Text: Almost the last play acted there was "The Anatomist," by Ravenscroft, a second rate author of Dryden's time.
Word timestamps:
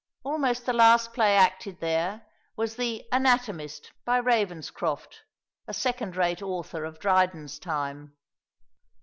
Almost 0.23 0.65
the 0.65 0.73
last 0.73 1.13
play 1.13 1.35
acted 1.37 1.79
there 1.79 2.25
was 2.55 2.75
"The 2.75 3.05
Anatomist," 3.11 3.91
by 4.03 4.17
Ravenscroft, 4.19 5.19
a 5.67 5.75
second 5.75 6.15
rate 6.15 6.41
author 6.41 6.85
of 6.85 6.97
Dryden's 6.97 7.59
time. 7.59 8.13